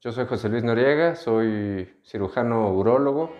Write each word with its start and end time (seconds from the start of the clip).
Yo 0.00 0.12
soy 0.12 0.26
José 0.26 0.48
Luis 0.48 0.62
Noriega, 0.62 1.16
soy 1.16 1.92
cirujano 2.04 2.70
urólogo. 2.70 3.34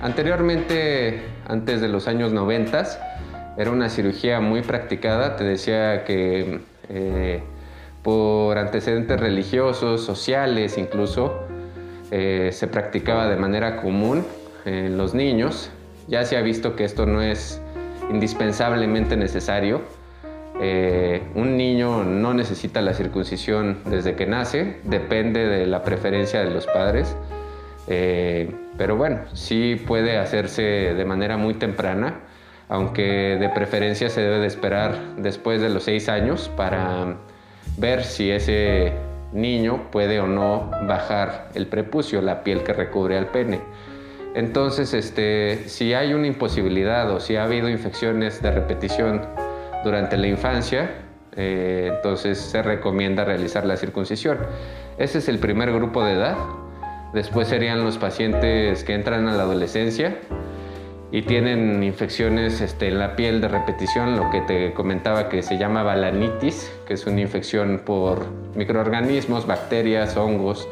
Anteriormente, 0.00 1.24
antes 1.48 1.80
de 1.80 1.88
los 1.88 2.06
años 2.06 2.32
90, 2.32 2.84
era 3.58 3.72
una 3.72 3.88
cirugía 3.88 4.38
muy 4.38 4.62
practicada. 4.62 5.34
Te 5.34 5.42
decía 5.42 6.04
que 6.04 6.60
eh, 6.88 7.42
por 8.04 8.58
antecedentes 8.58 9.18
religiosos, 9.18 10.04
sociales 10.04 10.76
incluso, 10.76 11.40
eh, 12.10 12.50
se 12.52 12.68
practicaba 12.68 13.28
de 13.28 13.36
manera 13.36 13.80
común 13.80 14.24
en 14.66 14.96
los 14.98 15.14
niños. 15.14 15.70
Ya 16.06 16.24
se 16.24 16.36
ha 16.36 16.42
visto 16.42 16.76
que 16.76 16.84
esto 16.84 17.06
no 17.06 17.22
es 17.22 17.62
indispensablemente 18.10 19.16
necesario. 19.16 19.80
Eh, 20.60 21.22
un 21.34 21.56
niño 21.56 22.04
no 22.04 22.34
necesita 22.34 22.82
la 22.82 22.92
circuncisión 22.92 23.78
desde 23.86 24.14
que 24.14 24.26
nace, 24.26 24.80
depende 24.84 25.46
de 25.46 25.66
la 25.66 25.82
preferencia 25.82 26.44
de 26.44 26.50
los 26.50 26.66
padres. 26.66 27.16
Eh, 27.88 28.54
pero 28.76 28.96
bueno, 28.96 29.20
sí 29.32 29.82
puede 29.86 30.18
hacerse 30.18 30.62
de 30.62 31.04
manera 31.06 31.38
muy 31.38 31.54
temprana, 31.54 32.20
aunque 32.68 33.38
de 33.40 33.48
preferencia 33.48 34.10
se 34.10 34.20
debe 34.20 34.40
de 34.40 34.46
esperar 34.46 35.00
después 35.16 35.62
de 35.62 35.70
los 35.70 35.84
seis 35.84 36.10
años 36.10 36.50
para 36.54 37.16
ver 37.76 38.04
si 38.04 38.30
ese 38.30 38.92
niño 39.32 39.90
puede 39.90 40.20
o 40.20 40.26
no 40.26 40.70
bajar 40.86 41.48
el 41.54 41.66
prepucio, 41.66 42.22
la 42.22 42.42
piel 42.44 42.62
que 42.62 42.72
recubre 42.72 43.18
al 43.18 43.26
pene. 43.26 43.60
Entonces, 44.34 44.94
este, 44.94 45.68
si 45.68 45.94
hay 45.94 46.12
una 46.12 46.26
imposibilidad 46.26 47.10
o 47.10 47.20
si 47.20 47.36
ha 47.36 47.44
habido 47.44 47.68
infecciones 47.68 48.42
de 48.42 48.50
repetición 48.50 49.22
durante 49.84 50.16
la 50.16 50.26
infancia, 50.26 50.90
eh, 51.36 51.90
entonces 51.94 52.38
se 52.38 52.62
recomienda 52.62 53.24
realizar 53.24 53.64
la 53.64 53.76
circuncisión. 53.76 54.38
Ese 54.98 55.18
es 55.18 55.28
el 55.28 55.38
primer 55.38 55.72
grupo 55.72 56.04
de 56.04 56.12
edad. 56.12 56.36
Después 57.12 57.48
serían 57.48 57.84
los 57.84 57.98
pacientes 57.98 58.82
que 58.82 58.94
entran 58.94 59.28
a 59.28 59.32
la 59.36 59.44
adolescencia 59.44 60.16
y 61.14 61.22
tienen 61.22 61.84
infecciones 61.84 62.60
este, 62.60 62.88
en 62.88 62.98
la 62.98 63.14
piel 63.14 63.40
de 63.40 63.46
repetición, 63.46 64.16
lo 64.16 64.30
que 64.30 64.40
te 64.40 64.74
comentaba 64.74 65.28
que 65.28 65.44
se 65.44 65.58
llama 65.58 65.84
balanitis, 65.84 66.72
que 66.88 66.94
es 66.94 67.06
una 67.06 67.20
infección 67.20 67.82
por 67.86 68.26
microorganismos, 68.56 69.46
bacterias, 69.46 70.16
hongos 70.16 70.68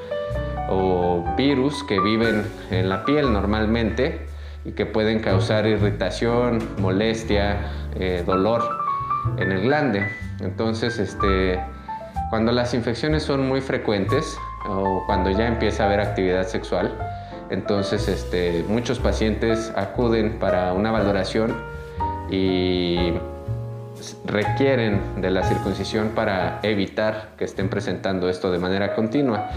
o 0.69 1.25
virus 1.37 1.85
que 1.85 2.01
viven 2.01 2.45
en 2.73 2.89
la 2.89 3.05
piel 3.05 3.33
normalmente 3.33 4.27
y 4.65 4.73
que 4.73 4.85
pueden 4.85 5.21
causar 5.21 5.65
irritación, 5.69 6.59
molestia, 6.79 7.59
eh, 7.95 8.25
dolor 8.27 8.69
en 9.37 9.53
el 9.53 9.63
glande. 9.63 10.09
Entonces, 10.41 10.99
este, 10.99 11.61
cuando 12.31 12.51
las 12.51 12.75
infecciones 12.75 13.23
son 13.23 13.47
muy 13.47 13.61
frecuentes 13.61 14.37
o 14.69 15.05
cuando 15.07 15.31
ya 15.31 15.47
empieza 15.47 15.85
a 15.85 15.87
haber 15.87 16.01
actividad 16.01 16.49
sexual, 16.49 16.99
entonces, 17.53 18.09
este, 18.09 18.65
muchos 18.67 18.99
pacientes 18.99 19.71
acuden 19.77 20.39
para 20.39 20.73
una 20.73 20.91
valoración 20.91 21.55
y 22.31 23.13
requieren 24.25 25.21
de 25.21 25.31
la 25.31 25.43
circuncisión 25.45 26.13
para 26.15 26.61
evitar 26.63 27.33
que 27.37 27.45
estén 27.45 27.69
presentando 27.69 28.31
esto 28.31 28.51
de 28.51 28.59
manera 28.59 28.95
continua. 28.95 29.51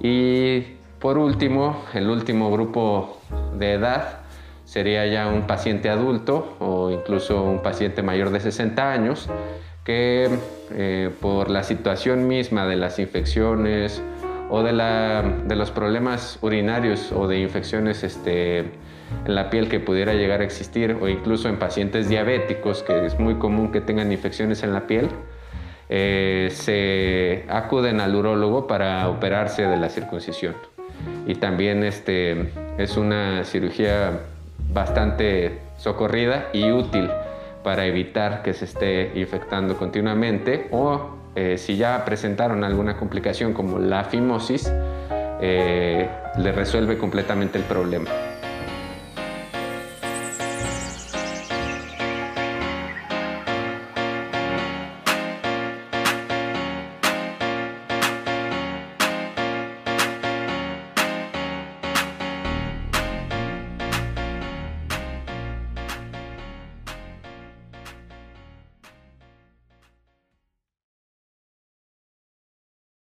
Y 0.00 0.62
por 0.98 1.16
último, 1.16 1.84
el 1.94 2.10
último 2.10 2.50
grupo 2.50 3.18
de 3.56 3.74
edad 3.74 4.18
sería 4.64 5.06
ya 5.06 5.28
un 5.28 5.46
paciente 5.46 5.90
adulto 5.90 6.56
o 6.58 6.90
incluso 6.90 7.40
un 7.44 7.62
paciente 7.62 8.02
mayor 8.02 8.30
de 8.30 8.40
60 8.40 8.92
años 8.92 9.28
que 9.84 10.28
eh, 10.72 11.10
por 11.20 11.50
la 11.50 11.62
situación 11.62 12.26
misma 12.26 12.66
de 12.66 12.74
las 12.74 12.98
infecciones 12.98 14.02
o 14.50 14.62
de, 14.62 14.72
la, 14.72 15.22
de 15.46 15.56
los 15.56 15.70
problemas 15.70 16.38
urinarios 16.42 17.12
o 17.12 17.28
de 17.28 17.40
infecciones 17.40 18.02
este, 18.02 18.58
en 18.58 19.34
la 19.34 19.50
piel 19.50 19.68
que 19.68 19.80
pudiera 19.80 20.14
llegar 20.14 20.40
a 20.40 20.44
existir 20.44 20.96
o 21.00 21.08
incluso 21.08 21.48
en 21.48 21.58
pacientes 21.58 22.08
diabéticos, 22.08 22.82
que 22.82 23.06
es 23.06 23.18
muy 23.18 23.34
común 23.36 23.72
que 23.72 23.80
tengan 23.80 24.10
infecciones 24.12 24.62
en 24.62 24.72
la 24.72 24.86
piel, 24.86 25.08
eh, 25.88 26.48
se 26.52 27.44
acuden 27.48 28.00
al 28.00 28.14
urólogo 28.14 28.66
para 28.66 29.08
operarse 29.08 29.62
de 29.62 29.76
la 29.76 29.88
circuncisión. 29.88 30.54
Y 31.26 31.34
también 31.36 31.84
este, 31.84 32.50
es 32.78 32.96
una 32.96 33.44
cirugía 33.44 34.20
bastante 34.72 35.58
socorrida 35.76 36.48
y 36.52 36.70
útil 36.70 37.08
para 37.62 37.86
evitar 37.86 38.42
que 38.42 38.54
se 38.54 38.64
esté 38.64 39.12
infectando 39.14 39.76
continuamente 39.76 40.68
o 40.70 41.17
eh, 41.34 41.58
si 41.58 41.76
ya 41.76 42.04
presentaron 42.04 42.64
alguna 42.64 42.96
complicación 42.96 43.52
como 43.52 43.78
la 43.78 44.04
fimosis, 44.04 44.72
eh, 45.40 46.08
le 46.38 46.52
resuelve 46.52 46.98
completamente 46.98 47.58
el 47.58 47.64
problema. 47.64 48.10